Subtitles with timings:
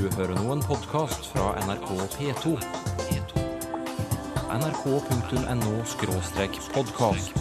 [0.00, 2.54] Du hører nå en podkast fra NRK P2.
[4.48, 7.36] nrk.no-podkast.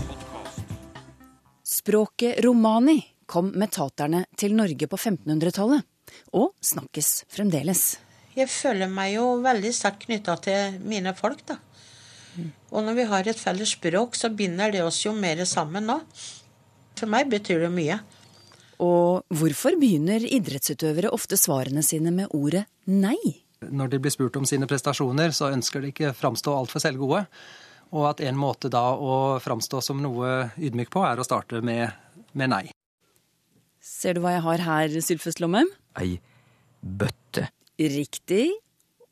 [1.64, 5.88] Språket romani kom med taterne til Norge på 1500-tallet,
[6.36, 8.04] og snakkes fremdeles.
[8.36, 11.64] Jeg føler meg jo veldig sterkt knytta til mine folk, da.
[12.76, 16.04] Og når vi har et felles språk, så binder det oss jo mer sammen nå.
[17.00, 18.04] For meg betyr det mye.
[18.80, 23.18] Og hvorfor begynner idrettsutøvere ofte svarene sine med ordet nei?
[23.60, 27.25] Når de blir spurt om sine prestasjoner, så ønsker de ikke framstå altfor selvgode.
[27.92, 31.92] Og at en måte da å framstå som noe ydmyk på, er å starte med,
[32.38, 32.64] med nei.
[33.83, 35.67] Ser du hva jeg har her, Sylfest Lommem?
[36.00, 36.19] Ei
[36.80, 37.50] bøtte.
[37.80, 38.47] Riktig.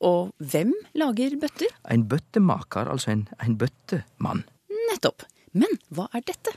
[0.06, 1.74] Og hvem lager bøtter?
[1.90, 4.44] En bøttemaker, altså en, en bøttemann.
[4.92, 5.26] Nettopp.
[5.58, 6.54] Men hva er dette?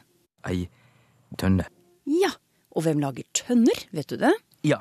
[0.46, 0.66] Ei
[1.40, 1.66] tønne.
[2.10, 2.34] Ja,
[2.70, 4.32] og hvem lager tønner, vet du det?
[4.66, 4.80] Ja,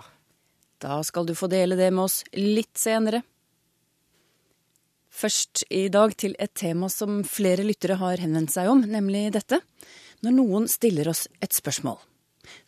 [0.79, 3.19] Da skal du få dele det med oss litt senere.
[5.11, 9.59] Først i dag til et tema som flere lyttere har henvendt seg om, nemlig dette.
[10.23, 11.97] Når noen stiller oss et spørsmål,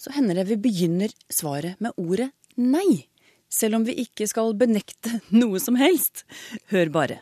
[0.02, 3.06] så hender det vi begynner svaret med ordet nei.
[3.52, 6.26] Selv om vi ikke skal benekte noe som helst.
[6.72, 7.22] Hør bare.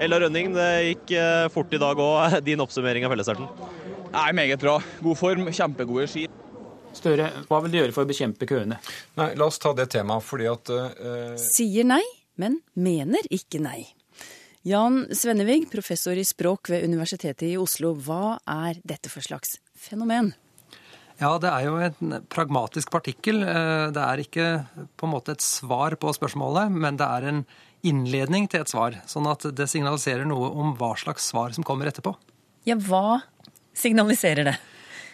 [0.00, 2.38] Ella Rønning, det gikk eh, fort i dag òg.
[2.46, 3.50] Din oppsummering av fellesstarten?
[4.14, 4.78] Nei, meget bra.
[5.02, 6.24] God form, kjempegode ski.
[6.96, 8.80] Støre, hva vil du gjøre for å bekjempe køene?
[9.20, 11.38] Nei, la oss ta det temaet, fordi at uh...
[11.40, 12.02] Sier nei,
[12.40, 13.84] men mener ikke nei.
[14.66, 17.94] Jan Svennevig, professor i språk ved Universitetet i Oslo.
[17.96, 20.34] Hva er dette for slags fenomen?
[21.20, 23.42] Ja, det er jo en pragmatisk partikkel.
[23.44, 24.46] Eh, Det er ikke
[24.96, 27.42] på en måte et svar på spørsmålet, men det er en
[27.84, 28.96] innledning til et svar.
[29.08, 32.14] Sånn at det signaliserer noe om hva slags svar som kommer etterpå.
[32.68, 33.22] Ja, hva
[33.76, 34.56] signaliserer det?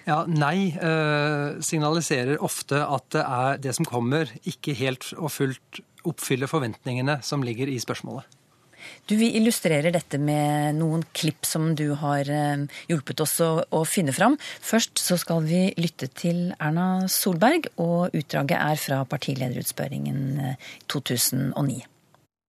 [0.07, 5.81] Ja, Nei eh, signaliserer ofte at det, er det som kommer, ikke helt og fullt
[6.07, 8.37] oppfyller forventningene som ligger i spørsmålet.
[9.07, 13.83] Du, Vi illustrerer dette med noen klipp som du har eh, hjulpet oss å, å
[13.83, 14.39] finne fram.
[14.63, 20.23] Først så skal vi lytte til Erna Solberg, og utdraget er fra partilederutspørringen
[20.53, 21.83] eh, 2009.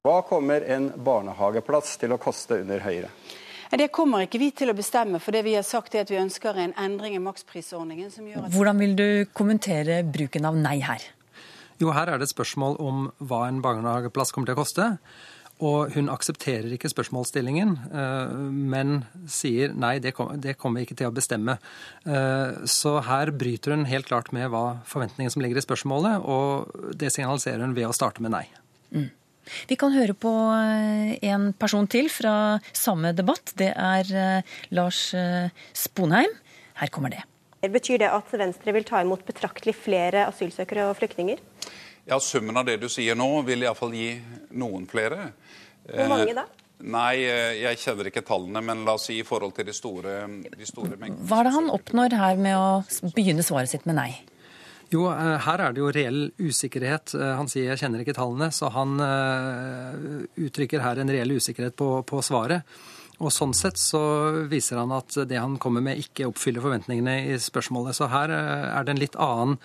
[0.05, 3.09] Hva kommer en barnehageplass til å koste under Høyre?
[3.71, 6.19] Det kommer ikke vi til å bestemme, for det vi har sagt er at vi
[6.21, 10.79] ønsker en endring i maksprisordningen som gjør at Hvordan vil du kommentere bruken av nei
[10.85, 11.03] her?
[11.81, 14.87] Jo, her er det et spørsmål om hva en barnehageplass kommer til å koste.
[15.57, 18.33] Og hun aksepterer ikke spørsmålsstillingen, eh,
[18.73, 21.57] men sier nei, det kommer vi ikke til å bestemme.
[22.05, 26.93] Eh, Så her bryter hun helt klart med hva forventningen som ligger i spørsmålet, og
[26.97, 28.45] det signaliserer hun ved å starte med nei.
[29.69, 33.53] Vi kan høre på eh, en person til fra samme debatt.
[33.59, 36.33] Det er eh, Lars eh, Sponheim.
[36.77, 37.23] Her kommer det.
[37.67, 41.41] Betyr det at Venstre vil ta imot betraktelig flere asylsøkere og flyktninger?
[42.07, 44.13] Ja, Summen av det du sier nå, vil iallfall gi
[44.55, 45.31] noen flere.
[45.89, 46.45] Hvor mange da?
[46.77, 47.25] Nei,
[47.57, 50.93] jeg kjenner ikke tallene, men la oss si i forhold til de store, de store
[50.93, 51.25] mengdene.
[51.25, 54.11] Hva er det han oppnår her med å begynne svaret sitt med nei?
[54.89, 57.15] Jo, eh, her er det jo reell usikkerhet.
[57.15, 61.75] Eh, Han sier 'jeg kjenner ikke tallene', så han eh, uttrykker her en reell usikkerhet
[61.75, 62.63] på, på svaret.
[63.17, 63.99] Og sånn sett så
[64.45, 67.97] viser han at det han kommer med ikke oppfyller forventningene i spørsmålet.
[67.97, 69.55] Så her eh, er det en litt annen,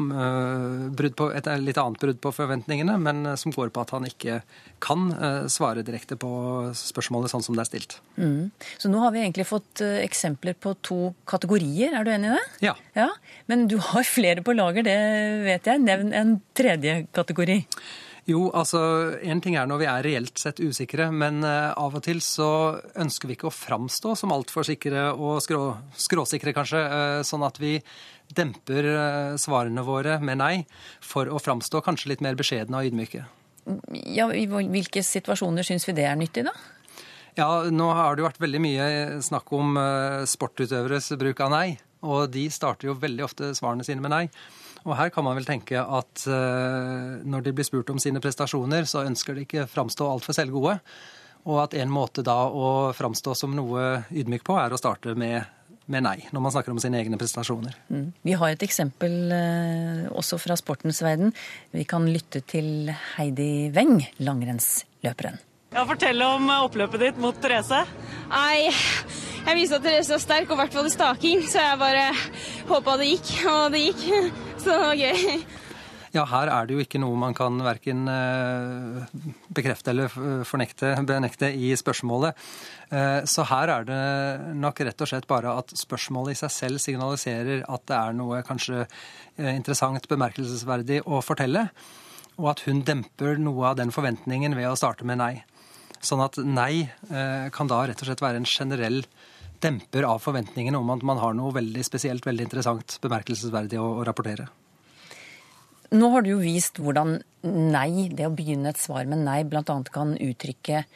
[0.00, 3.92] eh, brudd på, et litt annet brudd på forventningene, men eh, som går på at
[3.92, 4.40] han ikke
[4.82, 5.10] kan
[5.52, 6.30] svare direkte på
[6.74, 7.98] spørsmålet sånn som det er stilt.
[8.16, 8.48] Mm.
[8.80, 11.94] Så nå har vi egentlig fått eksempler på to kategorier.
[11.94, 12.46] Er du enig i det?
[12.66, 12.74] Ja.
[12.96, 13.10] Ja,
[13.46, 14.96] Men du har flere på lager, det
[15.44, 15.84] vet jeg.
[15.84, 17.60] Nevn en tredje kategori.
[18.30, 18.78] Jo, altså
[19.26, 22.78] En ting er når vi er reelt sett usikre, men eh, av og til så
[23.02, 25.62] ønsker vi ikke å framstå som altfor sikre og skrå,
[25.98, 26.82] skråsikre, kanskje.
[26.86, 27.80] eh, sånn at vi
[28.32, 30.54] demper eh, svarene våre med nei
[31.02, 33.26] for å framstå kanskje litt mer beskjedne og ydmyke.
[33.90, 36.54] Ja, I hvilke situasjoner syns vi det er nyttig, da?
[37.34, 38.86] Ja, nå har det jo vært veldig mye
[39.24, 39.78] snakk om
[40.28, 41.68] sportutøveres bruk av nei.
[42.02, 44.24] Og de starter jo veldig ofte svarene sine med nei.
[44.82, 48.86] Og her kan man vel tenke at eh, når de blir spurt om sine prestasjoner,
[48.88, 50.78] så ønsker de ikke framstå altfor selvgode.
[51.46, 55.46] Og at en måte da å framstå som noe ydmyk på, er å starte med,
[55.90, 57.78] med nei, når man snakker om sine egne prestasjoner.
[57.90, 58.10] Mm.
[58.26, 61.34] Vi har et eksempel eh, også fra sportens verden.
[61.74, 65.40] Vi kan lytte til Heidi Weng, langrennsløperen.
[65.72, 67.78] Ja, Fortell om oppløpet ditt mot Therese.
[68.28, 68.68] Nei,
[69.46, 72.08] jeg visste at Therese var sterk, og i hvert fall i staking, så jeg bare
[72.68, 74.50] håpa det gikk, og det gikk.
[74.62, 75.42] Så gøy.
[76.12, 79.04] Ja, her er det jo ikke noe man kan verken eh,
[79.56, 80.12] bekrefte eller
[80.44, 82.36] fornekte, benekte i spørsmålet.
[82.92, 84.00] Eh, Så her er det
[84.60, 88.42] nok rett og slett bare at spørsmålet i seg selv signaliserer at det er noe
[88.44, 91.70] kanskje eh, interessant, bemerkelsesverdig å fortelle.
[92.36, 95.34] og at hun demper noe av den forventningen ved å starte med nei.
[96.02, 96.88] Sånn at nei
[97.54, 99.04] kan da rett og slett være en generell
[99.62, 104.06] demper av forventningene om at man har noe veldig spesielt, veldig interessant, bemerkelsesverdig å, å
[104.06, 104.48] rapportere.
[105.92, 109.62] Nå har du jo vist hvordan nei, det å begynne et svar med nei, bl.a.
[109.92, 110.86] kan uttrykke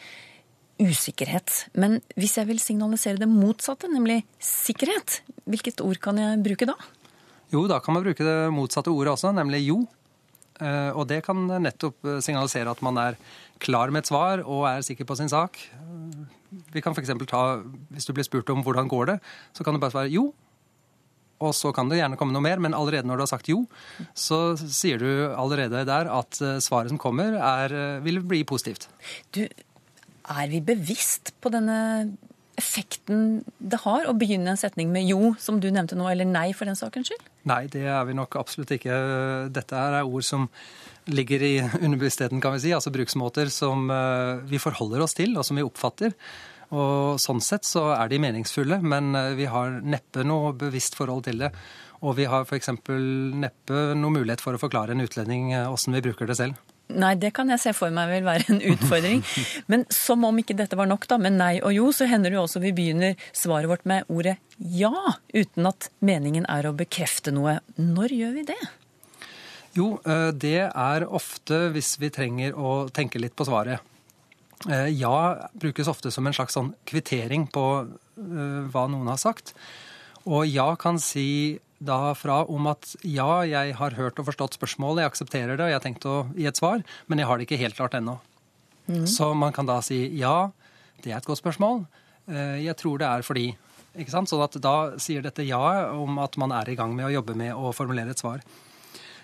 [0.80, 1.66] usikkerhet.
[1.76, 6.76] Men hvis jeg vil signalisere det motsatte, nemlig sikkerhet, hvilket ord kan jeg bruke da?
[7.52, 9.82] Jo, da kan man bruke det motsatte ordet også, nemlig jo.
[10.60, 13.20] Eh, og det kan nettopp signalisere at man er
[13.62, 15.58] klar med et svar og er sikker på sin sak.
[16.72, 17.12] Vi kan f.eks.
[17.28, 17.44] ta,
[17.92, 19.20] hvis du blir spurt om hvordan går det,
[19.56, 20.30] så kan du bare svare jo.
[21.44, 23.66] Og så kan det gjerne komme noe mer, men allerede når du har sagt jo,
[24.16, 28.88] så sier du allerede der at eh, svaret som kommer, er, eh, vil bli positivt.
[29.36, 31.78] Du, er vi bevisst på denne
[32.56, 36.50] effekten det har å begynne en setning med jo, som du nevnte nå, eller nei
[36.56, 37.30] for den sakens skyld?
[37.46, 38.96] Nei, det er vi nok absolutt ikke.
[39.54, 40.48] Dette er ord som
[41.06, 42.74] ligger i underbevisstheten, kan vi si.
[42.74, 46.16] Altså bruksmåter som eh, vi forholder oss til, og som vi oppfatter.
[46.74, 51.26] Og sånn sett så er de meningsfulle, men eh, vi har neppe noe bevisst forhold
[51.28, 51.52] til det.
[52.04, 52.72] Og vi har f.eks.
[52.76, 56.58] neppe noe mulighet for å forklare en utlending eh, åssen vi bruker det selv.
[56.86, 59.24] Nei, det kan jeg se for meg vil være en utfordring.
[59.70, 62.38] Men som om ikke dette var nok, da, med nei og jo, så hender det
[62.38, 64.94] jo også vi begynner svaret vårt med ordet ja,
[65.34, 67.58] uten at meningen er å bekrefte noe.
[67.76, 68.62] Når gjør vi det?
[69.76, 69.90] Jo,
[70.32, 73.82] det er ofte hvis vi trenger å tenke litt på svaret.
[74.70, 79.52] Eh, ja brukes ofte som en slags sånn kvittering på eh, hva noen har sagt.
[80.26, 85.02] Og ja kan si da fra om at ja, jeg har hørt og forstått spørsmålet,
[85.05, 87.46] jeg aksepterer det, og jeg har tenkt å gi et svar, men jeg har det
[87.49, 88.17] ikke helt klart ennå.
[88.87, 89.05] Mm.
[89.11, 90.50] Så man kan da si ja,
[91.05, 91.84] det er et godt spørsmål,
[92.31, 93.46] eh, jeg tror det er fordi.
[93.96, 94.31] Ikke sant?
[94.31, 97.37] Sånn at da sier dette ja om at man er i gang med å jobbe
[97.37, 98.44] med å formulere et svar.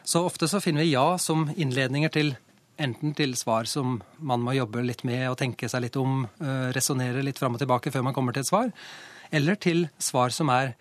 [0.04, 2.34] Så ofte så finner vi ja som innledninger til
[2.82, 6.72] enten til svar som man må jobbe litt med og tenke seg litt om, uh,
[6.74, 8.72] resonnere litt fram og tilbake før man kommer til et svar,
[9.30, 10.72] eller til svar som er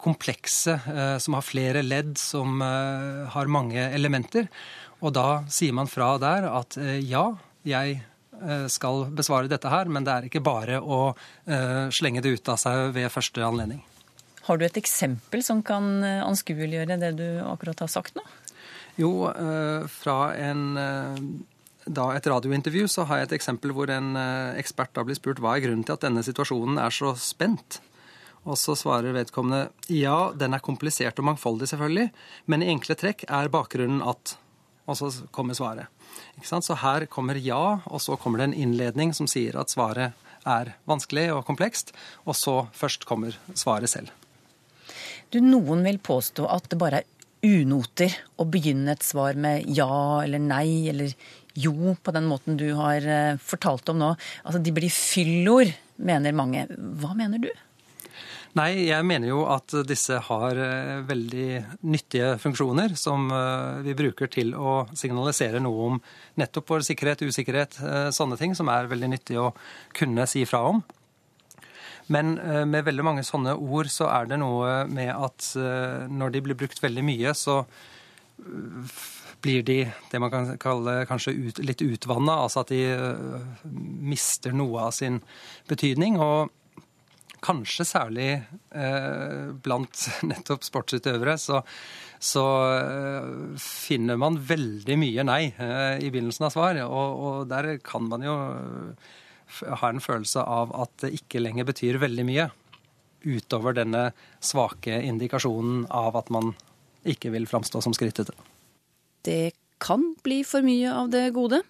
[0.00, 4.50] komplekse, uh, som har flere ledd, som uh, har mange elementer.
[5.00, 6.76] Og da sier man fra der at
[7.08, 7.30] ja,
[7.64, 8.02] jeg
[8.72, 11.14] skal besvare dette her, men det er ikke bare å
[11.92, 13.80] slenge det ut av seg ved første anledning.
[14.44, 18.26] Har du et eksempel som kan anskueliggjøre det du akkurat har sagt nå?
[19.00, 21.20] Jo, eh, fra en, eh,
[21.86, 25.40] da et radiointervju så har jeg et eksempel hvor en eh, ekspert da blir spurt
[25.40, 27.80] hva er grunnen til at denne situasjonen er så spent.
[28.48, 32.08] Og så svarer vedkommende ja, den er komplisert og mangfoldig, selvfølgelig,
[32.48, 34.36] men i enkle trekk er bakgrunnen at
[34.90, 35.86] Og så kommer svaret.
[36.42, 40.16] Så her kommer ja, og så kommer det en innledning som sier at svaret
[40.48, 41.92] er vanskelig og komplekst,
[42.24, 44.10] og så først kommer svaret selv.
[45.30, 47.06] Du, Noen vil påstå at det bare er
[47.46, 51.14] unoter å begynne et svar med ja eller nei eller
[51.54, 54.10] jo på den måten du har eh, fortalt om nå.
[54.44, 56.66] Altså, De blir fyllord, mener mange.
[57.00, 57.50] Hva mener du?
[58.58, 61.50] Nei, jeg mener jo at disse har eh, veldig
[61.86, 66.00] nyttige funksjoner som eh, vi bruker til å signalisere noe om
[66.40, 67.78] nettopp vår sikkerhet, usikkerhet,
[68.10, 69.52] sånne ting som er veldig nyttig å
[69.94, 70.82] kunne si fra om.
[72.10, 76.34] Men eh, med veldig mange sånne ord så er det noe med at eh, når
[76.34, 78.94] de blir brukt veldig mye, så eh,
[79.40, 79.78] blir de
[80.10, 82.40] det man kan kalle kanskje ut, litt utvanna.
[82.44, 82.82] Altså at de
[84.10, 85.22] mister noe av sin
[85.70, 86.18] betydning.
[86.20, 86.50] Og
[87.44, 91.62] kanskje særlig eh, blant nettopp sportsutøvere så,
[92.20, 92.44] så
[92.76, 96.80] eh, finner man veldig mye nei eh, i begynnelsen av svar.
[96.86, 98.36] Og, og der kan man jo
[99.66, 102.50] ha en følelse av at det ikke lenger betyr veldig mye.
[103.26, 106.54] Utover denne svake indikasjonen av at man
[107.08, 108.32] ikke vil framstå som skrittete.
[109.24, 111.62] Det kan bli for mye av det gode.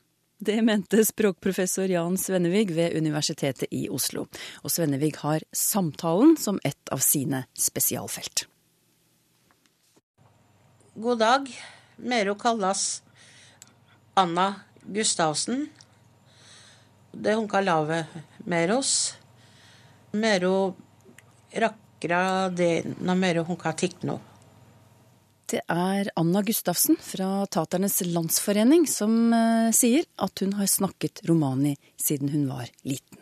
[0.42, 4.22] Det mente språkprofessor Jan Svennevig ved Universitetet i Oslo.
[4.64, 8.46] Og Svennevig har samtalen som et av sine spesialfelt.
[10.96, 11.50] God dag.
[12.00, 13.02] Mero kalles
[14.16, 14.46] Anna
[14.88, 15.66] Gustavsen
[17.12, 18.04] det hun kan lave
[18.38, 19.14] med oss.
[20.10, 20.74] Mero
[21.52, 24.20] rakra det når mero hun kan tikno.
[25.50, 31.72] Det er Anna Gustavsen fra Taternes Landsforening som uh, sier at hun har snakket romani
[31.98, 33.18] siden hun var liten.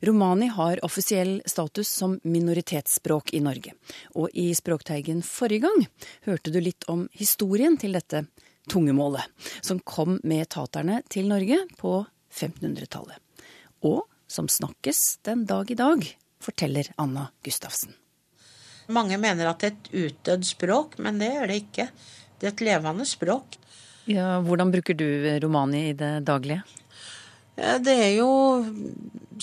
[0.00, 3.74] Romani har offisiell status som minoritetsspråk i Norge.
[4.16, 5.84] Og i Språkteigen forrige gang
[6.24, 8.24] hørte du litt om historien til dette
[8.72, 9.28] tungemålet,
[9.60, 11.98] som kom med taterne til Norge på
[12.32, 13.20] 1500-tallet.
[13.84, 17.99] Og som snakkes den dag i dag, forteller Anna Gustavsen.
[18.90, 21.88] Mange mener at det er et utdødd språk, men det er det ikke.
[22.40, 23.58] Det er et levende språk.
[24.10, 25.06] Ja, hvordan bruker du
[25.42, 26.64] romani i det daglige?
[27.54, 28.30] Det er jo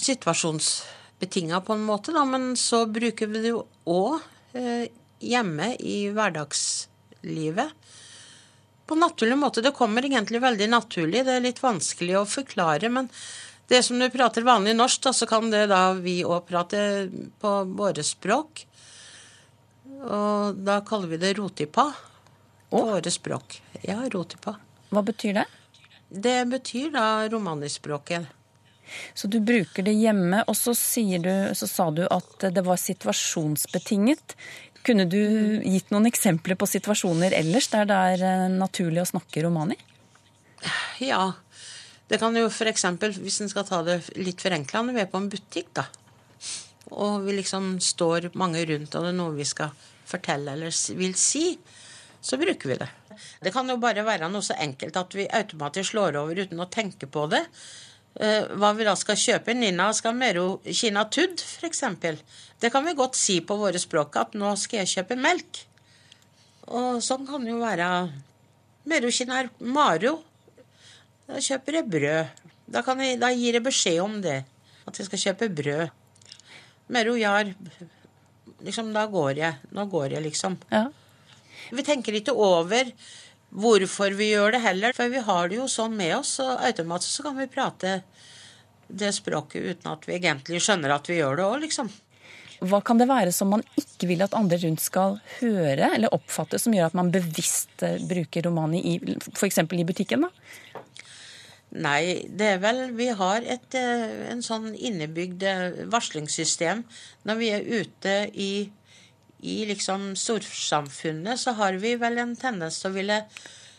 [0.01, 4.17] situasjonsbetinga på en måte, da, men så bruker vi det jo òg
[4.57, 4.87] eh,
[5.21, 7.73] hjemme i hverdagslivet.
[8.87, 9.61] På naturlig måte.
[9.61, 11.25] Det kommer egentlig veldig naturlig.
[11.27, 13.11] Det er litt vanskelig å forklare, men
[13.67, 16.81] det som du prater vanlig norsk, da, så kan det da vi òg prate
[17.41, 18.63] på våre språk.
[20.03, 21.89] Og da kaller vi det rotipa.
[22.69, 23.61] På våre språk.
[23.87, 24.57] Ja, rotipa.
[24.91, 25.45] Hva betyr det?
[26.09, 28.27] Det betyr da romanispråket.
[29.13, 34.35] Så du bruker det hjemme, og så, du, så sa du at det var situasjonsbetinget.
[34.87, 35.19] Kunne du
[35.63, 39.75] gitt noen eksempler på situasjoner ellers der det er eh, naturlig å snakke romani?
[41.03, 41.33] Ja.
[42.07, 42.85] Det kan jo f.eks.,
[43.19, 45.83] hvis en skal ta det litt forenkla, når vi er på en butikk, da.
[46.91, 49.73] Og vi liksom står mange rundt, og det er noe vi skal
[50.07, 51.57] fortelle eller vil si,
[52.23, 52.87] så bruker vi det.
[53.43, 56.69] Det kan jo bare være noe så enkelt at vi automatisk slår over uten å
[56.71, 57.43] tenke på det.
[58.17, 59.53] Eh, hva vi da skal kjøpe.
[59.57, 61.83] Nina skal mero kina tudd, f.eks.
[62.61, 65.61] Det kan vi godt si på våre språk at nå skal jeg kjøpe melk.
[66.67, 67.91] Og sånn kan det jo være
[68.89, 70.17] mero kinar maro.
[71.27, 72.43] Da kjøper jeg brød.
[72.67, 74.41] Da, jeg, da, gir jeg beskjed om det.
[74.87, 75.87] At jeg skal kjøpe brød.
[76.93, 77.53] Mero jar
[78.65, 79.57] Liksom, da går jeg.
[79.75, 80.55] Nå går jeg, liksom.
[80.71, 80.87] Ja.
[81.69, 82.89] Vi tenker ikke over
[83.53, 87.19] hvorfor vi gjør det heller, for vi har det jo sånn med oss, og automatisk
[87.19, 87.99] så kan vi prate
[88.87, 91.91] det språket uten at vi egentlig skjønner at vi gjør det òg, liksom.
[92.57, 96.57] Hva kan det være som man ikke vil at andre rundt skal høre eller oppfatte,
[96.57, 98.95] som gjør at man bevisst eh, bruker romani i
[99.35, 99.61] f.eks.
[99.61, 100.25] i butikken?
[100.25, 100.81] da?
[101.77, 106.83] Nei, det er vel Vi har et eh, en sånn innebygd eh, varslingssystem
[107.27, 108.51] når vi er ute i
[109.45, 113.17] i liksom storsamfunnet så har vi vel en tendens til å ville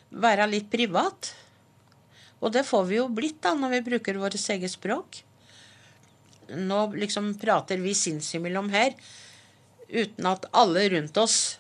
[0.09, 1.33] være litt privat.
[2.38, 5.23] Og det får vi jo blitt da når vi bruker vårt eget språk.
[6.55, 8.95] Nå liksom prater vi sinnsimellom her
[9.88, 11.59] uten at alle rundt oss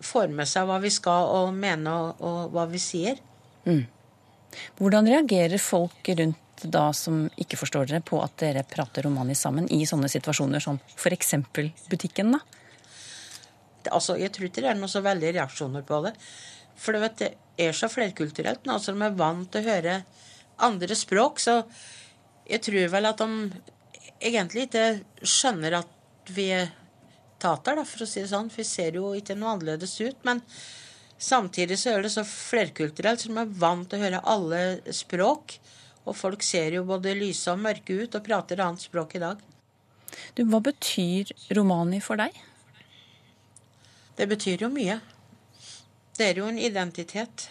[0.00, 3.20] får med seg hva vi skal og mene og, og hva vi sier.
[3.68, 3.84] Mm.
[4.78, 9.68] Hvordan reagerer folk rundt da som ikke forstår dere, på at dere prater romani sammen
[9.72, 11.34] i sånne situasjoner som f.eks.
[11.88, 12.34] butikken?
[12.36, 12.40] da?
[13.88, 16.14] altså, Jeg tror ikke det er noe så veldig reaksjoner på det.
[16.80, 17.30] For vet, det
[17.60, 19.96] er så flerkulturelt nå, de er vant til å høre
[20.64, 21.40] andre språk.
[21.40, 21.60] Så
[22.48, 23.62] jeg tror vel at de
[24.20, 24.86] egentlig ikke
[25.22, 26.70] skjønner at vi er
[27.40, 28.50] tater, da, for å si det sånn.
[28.52, 30.20] For vi ser jo ikke noe annerledes ut.
[30.28, 30.42] Men
[31.20, 34.62] samtidig så er det så flerkulturelt, så de er vant til å høre alle
[34.96, 35.58] språk.
[36.08, 39.40] Og folk ser jo både lyse og mørke ut og prater annet språk i dag.
[40.34, 42.34] Du, Hva betyr romani for deg?
[44.16, 44.98] Det betyr jo mye.
[46.16, 47.46] Det er jo en identitet.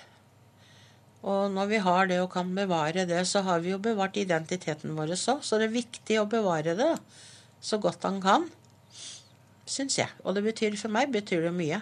[1.25, 4.95] Og når vi har det og kan bevare det, så har vi jo bevart identiteten
[4.95, 5.41] vår òg.
[5.43, 6.93] Så det er viktig å bevare det
[7.59, 8.45] så godt han kan,
[9.67, 10.11] syns jeg.
[10.23, 11.81] Og det betyr for meg betyr det mye.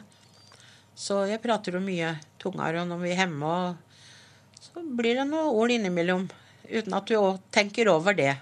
[0.97, 5.53] Så jeg prater jo mye tungere når vi er hjemme, og så blir det noen
[5.53, 6.25] ord innimellom.
[6.67, 8.33] Uten at du òg tenker over det.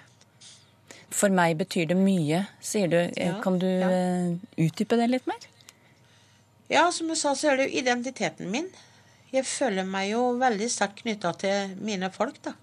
[1.14, 2.98] For meg betyr det mye, sier du.
[3.20, 3.92] Ja, kan du ja.
[3.92, 4.32] Eh,
[4.66, 5.44] utdype det litt mer?
[6.72, 8.72] Ja, som jeg sa, så er det jo identiteten min.
[9.36, 12.56] Jeg føler meg jo veldig sterkt knytta til mine folk, da.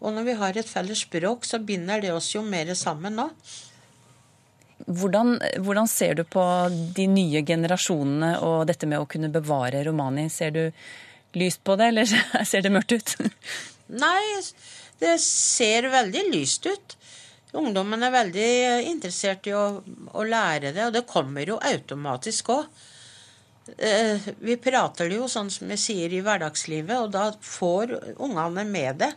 [0.00, 3.28] Og når vi har et felles språk, så binder det oss jo mer sammen nå.
[4.88, 6.42] Hvordan, hvordan, ser du på
[6.96, 10.28] de nye generasjonene og dette med å kunne bevare romani?
[10.32, 10.62] Ser du
[11.36, 12.08] lyst på det, eller
[12.50, 13.16] ser det mørkt ut?
[14.00, 14.22] Nei,
[15.00, 16.96] det ser veldig lyst ut.
[17.56, 18.48] Ungdommen er veldig
[18.90, 22.80] interessert i å, å lære det, og det kommer jo automatisk òg.
[23.76, 28.64] Eh, vi prater det jo sånn som vi sier i hverdagslivet, og da får ungene
[28.68, 29.12] med det.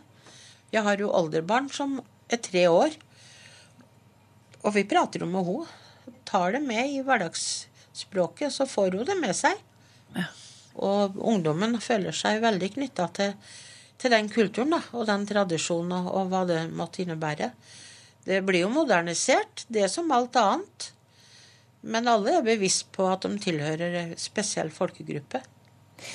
[0.72, 1.98] Jeg har jo olderbarn som
[2.32, 2.96] er tre år,
[4.62, 5.66] og vi prater jo med henne.
[6.26, 9.58] Tar det med i hverdagsspråket, så får hun det med seg.
[10.16, 10.24] Ja.
[10.82, 13.34] Og ungdommen føler seg veldig knytta til,
[14.00, 17.52] til, den kulturen da, og den tradisjonen og, og hva det måtte innebære.
[18.24, 20.88] Det blir jo modernisert, det som alt annet.
[21.82, 25.42] Men alle er bevisst på at de tilhører en spesiell folkegruppe.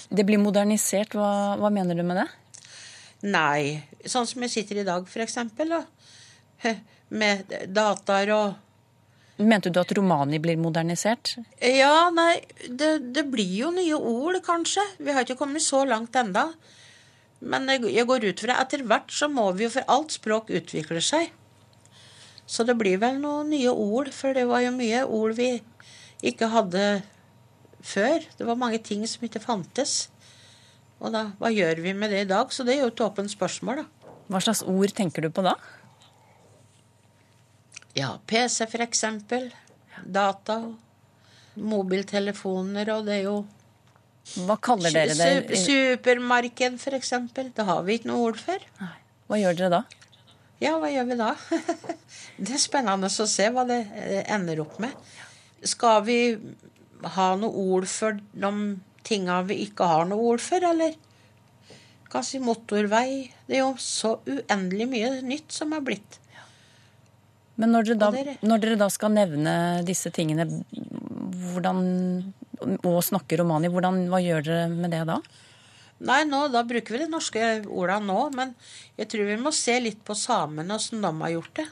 [0.10, 2.27] Det blir modernisert, hva, hva mener du med det?
[3.27, 5.38] Nei, sånn som jeg sitter i dag, f.eks.
[7.10, 8.56] Med dataer og
[9.38, 11.36] Mente du at romani blir modernisert?
[11.62, 14.82] Ja, nei, det, det, blir jo nye ord, kanskje.
[14.98, 16.48] Vi har ikke kommet så langt enda.
[17.46, 21.06] Men jeg går ut fra etter hvert så må vi jo, for alt språk utvikler
[21.06, 21.30] seg.
[22.50, 25.52] Så det blir vel noen nye ord, for det var jo mye ord vi
[26.26, 26.86] ikke hadde
[27.86, 28.26] før.
[28.40, 30.08] Det var mange ting som ikke fantes.
[30.98, 32.50] Og da, hva gjør vi med det i dag?
[32.50, 34.14] Så det er jo et åpent spørsmål, da.
[34.34, 35.54] Hva slags ord tenker du på da?
[37.98, 39.50] Ja, PC for eksempel.
[40.06, 40.60] Data.
[41.58, 43.38] Mobiltelefoner, og det er jo
[44.46, 45.58] Hva kaller dere det?
[45.58, 47.50] Su- Supermarked, for eksempel.
[47.56, 48.66] Det har vi ikke noe ord for.
[49.27, 49.82] Hva gjør dere da?
[50.62, 51.32] Ja, hva gjør vi da?
[52.44, 54.94] det er spennende å se hva det eh, ender opp med.
[55.66, 56.20] Skal vi
[57.18, 58.51] ha noe ord for de
[59.08, 60.96] tinga vi ikke har noe ord for, eller?
[62.12, 63.30] Hva si motorvei?
[63.48, 66.20] Det er jo så uendelig mye nytt som er blitt.
[67.58, 69.54] Men når dere, da, når dere da skal nevne
[69.86, 70.46] disse tingene
[71.54, 71.80] hvordan,
[72.86, 75.18] og snakke romani, hvordan, hva gjør dere med det da?
[76.06, 78.54] Nei, nå, da bruker vi de norske ordene nå, men
[79.00, 81.66] jeg tror vi må se litt på samene, åssen de har gjort det.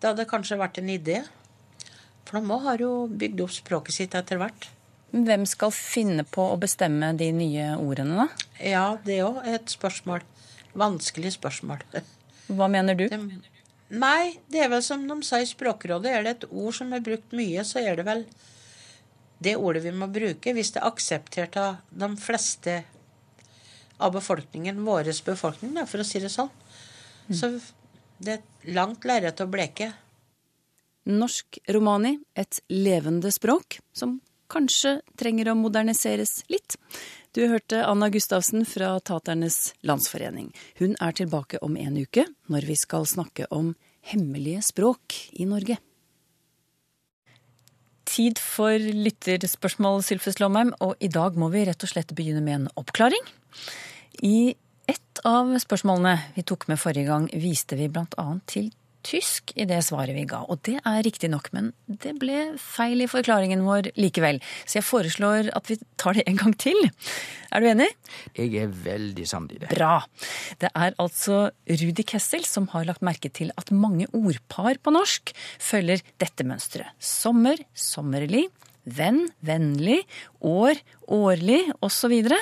[0.00, 1.20] Det hadde kanskje vært en idé.
[2.26, 4.66] For de har jo bygd opp språket sitt etter hvert.
[5.10, 8.44] Hvem skal finne på å bestemme de nye ordene, da?
[8.62, 10.26] Ja, det er òg et spørsmål.
[10.78, 11.82] Vanskelig spørsmål.
[12.50, 13.06] Hva mener du?
[13.10, 13.59] Det mener du?
[13.90, 17.02] Nei, det er vel som de sa i Språkrådet, er det et ord som er
[17.02, 18.24] brukt mye, så er det vel
[19.42, 22.82] det ordet vi må bruke hvis det er akseptert av de fleste
[24.00, 26.52] av befolkningen, vår befolkning, da, for å si det sånn.
[27.30, 27.52] Så
[28.20, 29.90] det er et langt lerret å bleke.
[31.10, 34.18] Norsk romani, et levende språk som
[34.50, 36.76] kanskje trenger å moderniseres litt.
[37.30, 40.48] Du hørte Anna Gustavsen fra Taternes Landsforening.
[40.80, 43.76] Hun er tilbake om en uke, når vi skal snakke om
[44.10, 45.76] hemmelige språk i Norge.
[48.10, 52.56] Tid for lytterspørsmål, Sylfes Lomheim, og i dag må vi rett og slett begynne med
[52.56, 53.22] en oppklaring.
[54.26, 54.56] I
[54.90, 58.72] ett av spørsmålene vi tok med forrige gang, viste vi annet til
[59.06, 60.42] tysk i det svaret vi ga.
[60.50, 64.40] Og det er riktig nok, men det ble feil i forklaringen vår likevel.
[64.64, 66.78] Så jeg foreslår at vi tar det en gang til.
[67.50, 67.88] Er du enig?
[68.36, 69.72] Jeg er veldig samd i det.
[69.74, 69.98] Bra.
[70.60, 71.42] Det er altså
[71.82, 76.94] Rudi Kessel som har lagt merke til at mange ordpar på norsk følger dette mønsteret.
[76.98, 78.48] Sommer, sommerlig.
[78.90, 79.98] Venn, vennlig,
[80.40, 80.78] år,
[81.12, 82.14] årlig osv.
[82.16, 82.32] Og,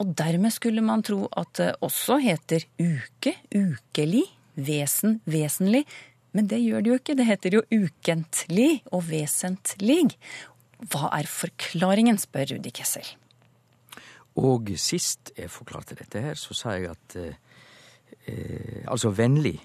[0.00, 5.84] og dermed skulle man tro at det også heter uke, ukelig, vesen, vesentlig.
[6.32, 7.16] Men det gjør det jo ikke.
[7.18, 10.04] Det heter jo ukentlig og vesentlig.
[10.92, 13.06] Hva er forklaringen, spør Rudi Kessel.
[14.40, 19.58] Og sist jeg forklarte dette her, så sa jeg at eh, altså vennlig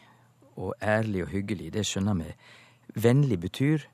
[0.57, 2.33] og ærlig og hyggelig, det skjønner vi.
[2.97, 3.85] Vennlig betyr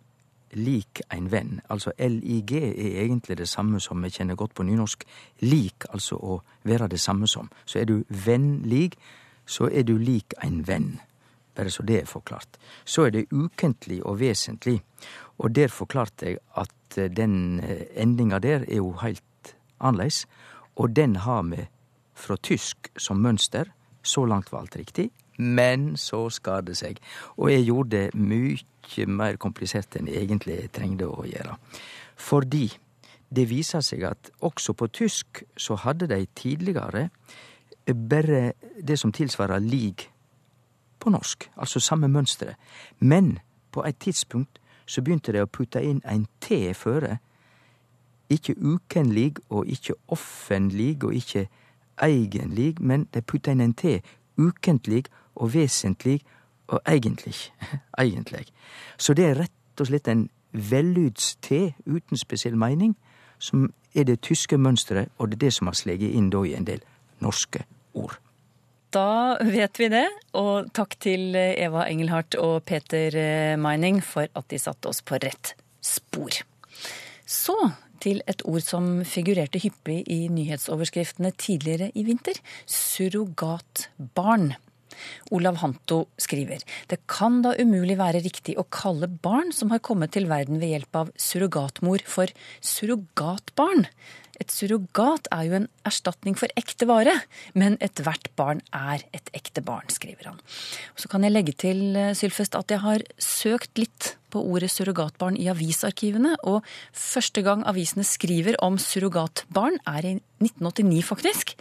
[0.54, 1.60] lik ein venn.
[1.70, 5.04] Altså LIG er egentlig det samme som vi kjenner godt på nynorsk.
[5.42, 7.50] Lik, altså å være det samme som.
[7.66, 8.94] Så er du vennlig,
[9.46, 11.00] så er du lik ein venn.
[11.56, 12.58] Bare så det er forklart.
[12.86, 14.80] Så er det ukentlig og vesentlig.
[15.38, 20.26] Og der forklarte jeg at eh, den eh, endinga der er jo heilt annerleis.
[20.76, 21.68] Og den har vi
[22.14, 23.70] fra tysk som mønster.
[24.04, 25.12] Så langt var alt riktig.
[25.38, 27.00] Men så skar det seg.
[27.38, 31.58] Og jeg gjorde det mye mer komplisert enn jeg egentlig trengte å gjøre.
[32.18, 32.68] Fordi
[33.34, 37.08] det viser seg at også på tysk så hadde de tidligere
[37.88, 38.54] bare
[38.88, 40.10] det som tilsvarer lig
[41.00, 42.56] på norsk, altså samme mønsteret.
[43.00, 43.40] Men
[43.72, 47.18] på et tidspunkt så begynte de å putte inn ein T føre.
[48.30, 51.48] Ikke ukenlig og ikke offentlig og ikke
[52.04, 54.00] egentlig, men de putta inn en T.
[54.38, 55.04] Ukentlig
[55.36, 56.22] og vesentlig
[56.68, 57.36] og egentlig.
[58.00, 58.46] egentlig.
[58.98, 62.96] Så det er rett og slett en vellyds-T uten spesiell mening,
[63.40, 66.54] som er det tyske mønsteret, og det er det som har sleget inn da i
[66.56, 66.82] en del
[67.24, 67.64] norske
[67.98, 68.20] ord.
[68.94, 70.06] Da vet vi det,
[70.38, 73.16] og takk til Eva Engelhardt og Peter
[73.58, 76.44] Meining for at de satte oss på rett spor.
[77.26, 77.58] Så
[78.04, 84.54] til et ord som figurerte hyppig i nyhetsoverskriftene tidligere i vinter surrogatbarn.
[85.34, 90.14] Olav Hanto skriver det kan da umulig være riktig å kalle barn som har kommet
[90.16, 93.88] til verden ved hjelp av surrogatmor for surrogatbarn.
[94.44, 97.14] Et surrogat er jo en erstatning for ekte vare,
[97.56, 100.42] men ethvert barn er et ekte barn, skriver han.
[101.00, 105.48] Så kan jeg legge til, Sylfest, at jeg har søkt litt på ordet surrogatbarn i
[105.52, 111.56] avisarkivene, og første gang avisene skriver om surrogatbarn er i 1989, faktisk.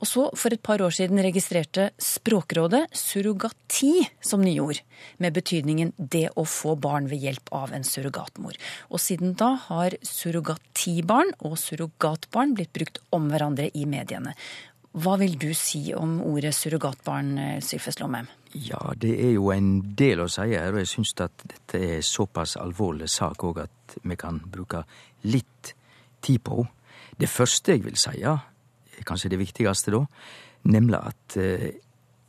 [0.00, 4.80] Og så, for et par år siden, registrerte Språkrådet surrogati som nyord,
[5.20, 8.56] med betydningen det å få barn ved hjelp av en surrogatmor.
[8.88, 14.32] Og siden da har surrogatibarn og surrogatbarn blitt brukt om hverandre i mediene.
[14.90, 18.26] Hva vil du si om ordet surrogatbarn, Sylfes Lomheim?
[18.56, 22.00] Ja, det er jo en del å si her, og jeg syns at dette er
[22.02, 24.82] såpass alvorlig sak òg at vi kan bruke
[25.28, 25.74] litt
[26.24, 26.64] tid på.
[27.20, 28.16] Det første jeg vil si,
[29.08, 30.04] kanskje det viktigste da,
[30.70, 31.70] nemlig at eh,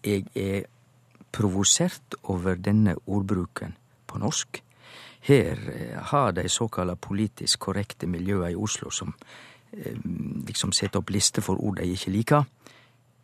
[0.03, 0.67] jeg er
[1.31, 3.75] provosert over denne ordbruken
[4.07, 4.62] på norsk.
[5.27, 9.13] Her eh, har de såkalla politisk korrekte miljøa i Oslo som
[9.71, 9.97] eh,
[10.47, 12.45] liksom setter opp lister for ord de ikke liker.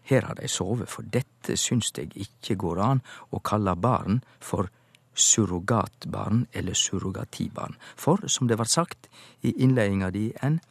[0.07, 3.01] Her har de sovet, for dette syns jeg ikke går an
[3.35, 4.69] å kalle barn for
[5.17, 7.75] surrogatbarn eller surrogatibarn.
[7.95, 9.09] For, som det var sagt
[9.41, 10.61] i innledninga di, N,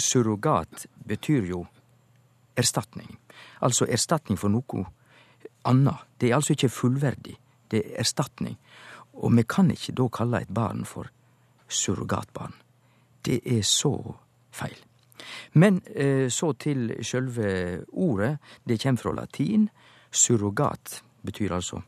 [0.00, 1.66] surrogat betyr jo
[2.56, 3.18] erstatning.
[3.60, 4.84] Altså erstatning for noe
[5.64, 5.96] anna.
[6.20, 7.36] Det er altså ikke fullverdig.
[7.70, 8.56] Det er erstatning.
[9.12, 11.10] Og vi kan ikke da kalle et barn for
[11.68, 12.54] surrogatbarn.
[13.24, 13.92] Det er så
[14.50, 14.78] feil.
[15.52, 18.38] Men eh, så til sjølve ordet.
[18.64, 19.68] Det kjem fra latin.
[20.10, 21.82] Surrogat betyr altså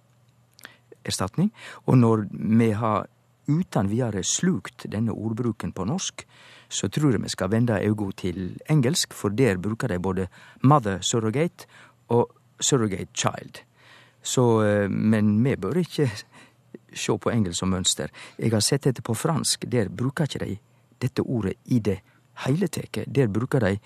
[1.05, 1.53] erstatning.
[1.87, 3.07] Og når vi har
[3.49, 6.27] uten videre slukt denne ordbruken på norsk,
[6.69, 10.29] så tror jeg vi skal vende auga til engelsk, for der bruker de både
[10.63, 11.67] mother surrogate
[12.09, 13.63] og surrogate child.
[14.23, 16.11] Så, eh, men vi bør ikke
[17.05, 18.09] se på engelsk som mønster.
[18.39, 19.67] Jeg har sett dette på fransk.
[19.67, 20.59] Der bruker ikke dei
[21.03, 21.99] dette ordet i det
[22.47, 23.05] heile teke.
[23.07, 23.79] Der bruker de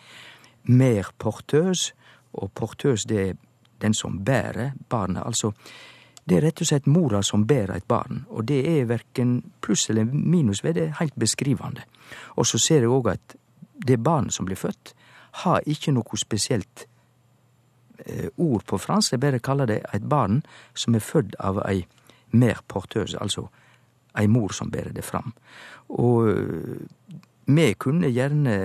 [0.69, 1.95] mer portøs,
[2.33, 3.37] og portøs det er
[3.81, 5.23] den som bærer barnet.
[5.27, 5.53] Altså,
[6.29, 9.87] det er rett og slett mora som bærer et barn, og det er verken pluss
[9.91, 11.85] eller minus ved det, heilt beskrivende.
[12.37, 13.37] Og så ser jeg òg at
[13.87, 14.95] det barnet som blir født,
[15.45, 16.87] har ikke noe spesielt
[18.07, 20.43] eh, ord på fransk, jeg bare kaller det et barn
[20.75, 21.85] som er født av ei
[22.33, 23.47] mer portøs, altså
[24.19, 25.35] ei mor som bærer det fram.
[25.89, 26.33] Og
[27.47, 28.57] vi kunne gjerne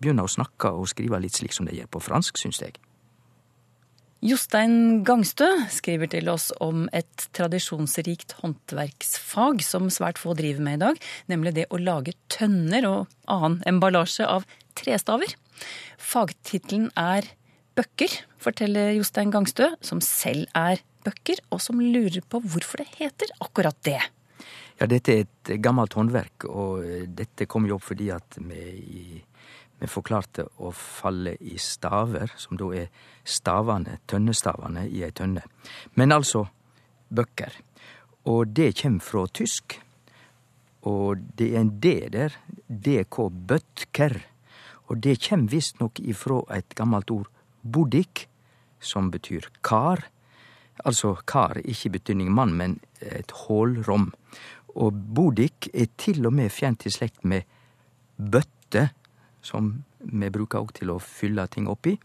[0.00, 2.80] begynne å snakke og skrive litt slik som de gjør på fransk, syns jeg.
[4.24, 10.82] Jostein Gangstø skriver til oss om et tradisjonsrikt håndverksfag som svært få driver med i
[10.86, 14.46] dag, nemlig det å lage tønner og annen emballasje av
[14.78, 15.36] trestaver.
[16.00, 17.28] Fagtittelen er
[17.76, 23.36] bøkker, forteller Jostein Gangstø, som selv er bøkker, og som lurer på hvorfor det heter
[23.44, 24.00] akkurat det.
[24.80, 26.88] Ja, dette er et gammelt håndverk, og
[27.20, 29.06] dette kom jo opp fordi at vi i
[29.78, 32.92] vi forklarte å falle i staver, som da er
[33.24, 35.42] stavane, tønnestavane i ei tønne.
[36.00, 36.46] Men altså
[37.12, 37.58] bøkker.
[38.26, 39.76] Og det kjem fra tysk.
[40.86, 42.34] Og det er en D der.
[42.66, 44.18] DK bøtker.
[44.88, 47.30] Og det kjem visstnok ifrå et gammelt ord
[47.62, 48.26] bodik,
[48.80, 50.04] som betyr kar.
[50.84, 54.12] Altså kar, ikke i betydning mann, men et hålrom.
[54.76, 57.46] Og bodik er til og med fjernt i slekt med
[58.16, 58.90] bøtte,
[59.46, 61.96] som vi bruker òg til å fylle ting oppi.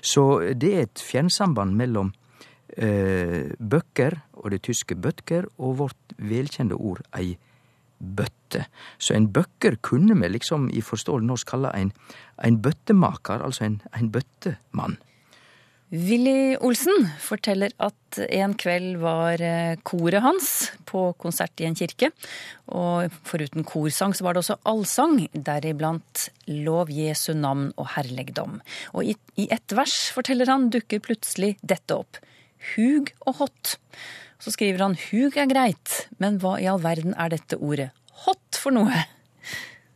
[0.00, 2.12] Så det er et fjernsamband mellom
[2.76, 7.34] eh, bøkker og det tyske bøtker og vårt velkjente ord ei
[8.00, 8.64] bøtte.
[8.98, 11.92] Så en bøkker kunne vi liksom i forståelig norsk kalle en,
[12.40, 14.96] en bøttemaker, altså en, en bøttemann.
[15.90, 22.12] Willy Olsen forteller at en kveld var eh, koret hans på konsert i en kirke.
[22.70, 28.60] Og foruten korsang så var det også allsang, deriblant Lov Jesu navn og herlegdom.
[28.94, 32.22] Og i, i ett vers, forteller han, dukker plutselig dette opp.
[32.76, 33.74] Hug og hot.
[34.38, 37.90] Så skriver han hug er greit, men hva i all verden er dette ordet
[38.28, 39.08] hot for noe?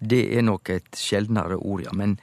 [0.02, 1.94] Det er nok et sjeldnere ord, ja.
[1.94, 2.18] Men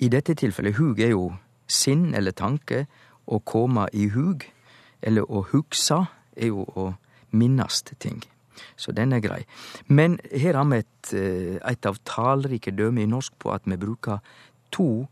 [0.00, 1.34] i dette tilfellet, hug er jo
[1.74, 2.84] sinn eller tanke,
[3.26, 4.44] å komme i hug,
[5.02, 6.04] eller å hugsa,
[6.36, 6.90] er jo å
[7.34, 8.22] minnast ting.
[8.76, 9.42] Så den er grei.
[9.86, 14.22] Men her har vi et, et av talrike døme i norsk på at vi bruker
[14.74, 15.06] to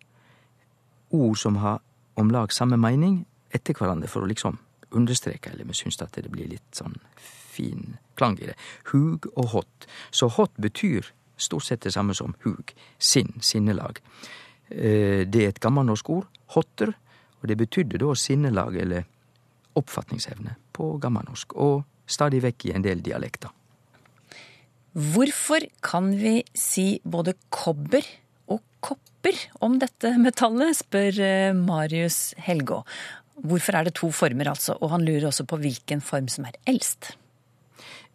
[1.12, 1.80] ord som har
[2.20, 4.58] om lag samme mening, etter hverandre, for å liksom
[4.96, 8.56] understreke, eller vi syns at det blir litt sånn fin klang i det.
[8.92, 9.88] Hug og hot.
[10.12, 11.08] Så hot betyr
[11.40, 12.72] stort sett det samme som hug.
[12.98, 14.00] Sinn, sinnelag.
[14.68, 16.28] Det er et gammelnorsk ord.
[16.54, 16.94] Hotter.
[17.40, 19.08] Og det betydde da sinnelag eller
[19.78, 21.56] oppfatningsevne på gammelnorsk.
[21.56, 23.50] Og stadig vekk i en del dialekter.
[24.92, 28.04] Hvorfor kan vi si både kobber
[28.52, 32.82] og kopper om dette metallet, spør Marius Helgå.
[33.42, 34.76] Hvorfor er det to former, altså?
[34.80, 37.14] Og han lurer også på hvilken form som er eldst.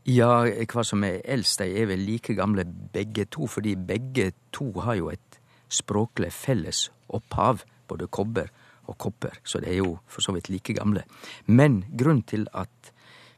[0.08, 4.70] Ja, hva som er eldst, de er vel like gamle begge to, fordi begge to
[4.86, 5.40] har jo et
[5.74, 8.52] språklig felles opphav, både kobber
[8.88, 11.04] og kopper, så de er jo for så vidt like gamle.
[11.46, 12.92] Men grunnen til at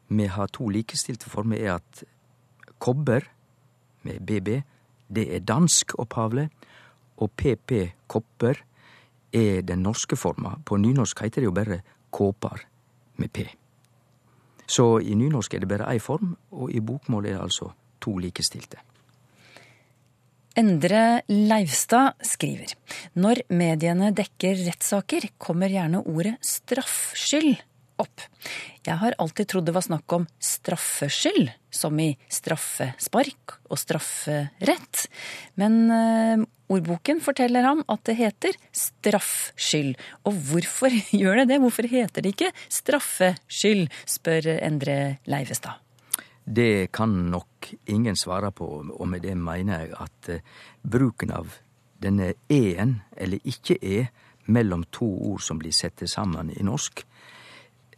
[0.09, 2.03] vi har to likestilte former, er at
[2.79, 3.25] kobber,
[4.03, 4.61] med BB,
[5.09, 6.47] det er dansk opphavlig,
[7.19, 8.61] og PP, kopper,
[9.33, 10.55] er den norske forma.
[10.65, 11.81] På nynorsk heiter det jo bare
[12.11, 12.63] kåpar,
[13.19, 13.43] med P.
[14.69, 18.17] Så i nynorsk er det bare ei form, og i bokmål er det altså to
[18.17, 18.79] likestilte.
[20.59, 22.73] Endre Leivstad skriver
[23.15, 27.61] når mediene dekker rettssaker, kommer gjerne ordet straffskyld
[27.99, 28.23] opp.
[28.83, 35.03] Jeg har alltid trodd det var snakk om straffskyld, som i straffespark og strafferett.
[35.59, 39.95] Men eh, ordboken forteller ham at det heter straffskyld.
[40.27, 41.61] Og hvorfor gjør det det?
[41.63, 44.97] Hvorfor heter det ikke straffskyld, spør Endre
[45.29, 45.79] Leivestad.
[46.49, 50.41] Det kan nok ingen svare på, og med det mener jeg at eh,
[50.81, 51.59] bruken av
[52.01, 54.07] denne e-en, eller ikke-e,
[54.49, 57.03] mellom to ord som blir sette sammen i norsk,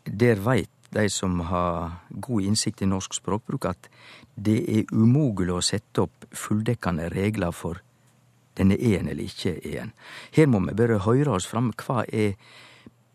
[0.03, 3.87] der veit de som har god innsikt i norsk språkbruk, at
[4.35, 7.79] det er umulig å sette opp fulldekkende regler for
[8.59, 9.93] denne e-en eller ikke er-en.
[10.35, 12.35] Her må vi bare høre oss fram hva er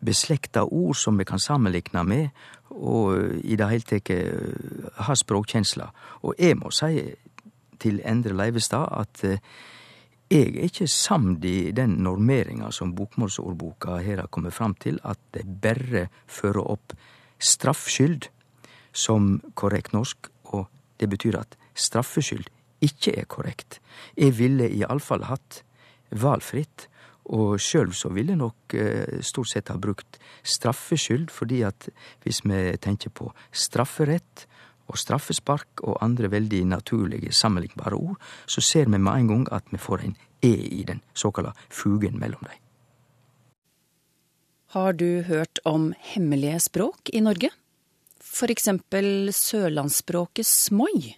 [0.06, 2.30] beslekta ord som vi kan sammenlikne med,
[2.70, 5.86] og i det hele tatt eh, ha språkkjensla.
[6.26, 7.02] Og jeg må si
[7.80, 9.42] til Endre Leivestad at eh,
[10.26, 15.20] jeg er ikke samd i den normeringa som bokmålsordboka her har kommet fram til, at
[15.36, 16.96] det bare fører opp
[17.38, 18.26] straffskyld
[18.96, 20.66] som korrekt norsk, og
[20.98, 22.48] det betyr at straffskyld
[22.82, 23.78] ikke er korrekt.
[24.18, 25.62] Jeg ville iallfall hatt
[26.10, 26.88] valfritt,
[27.34, 31.88] og sjøl så ville jeg nok eh, stort sett ha brukt straffskyld, fordi at
[32.22, 34.46] hvis vi tenker på strafferett
[34.86, 39.66] og straffespark og andre veldig naturlige, sammenlignbare ord, så ser vi med en gang at
[39.72, 42.60] vi får en E i den såkalla fugen mellom dem.
[44.76, 47.48] Har du hørt om hemmelige språk i Norge?
[48.20, 51.16] For eksempel sørlandsspråket smoi.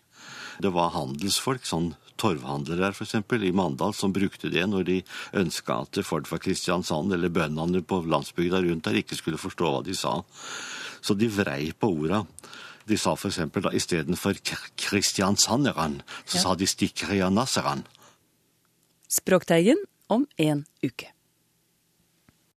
[0.62, 4.98] Det var handelsfolk, sånn torvhandlere for eksempel, i Mandal, som brukte det når de
[5.38, 9.83] ønska at folk fra Kristiansand eller bøndene på landsbygda rundt der ikke skulle forstå hva
[9.87, 10.18] de sa.
[11.00, 12.24] Så de vrei på orda.
[12.88, 14.38] De sa for eksempel da istedenfor
[14.81, 16.42] kristiansanderan, så ja.
[16.42, 17.85] sa de stikkrianasserne.
[19.09, 21.12] Språkteigen om en uke.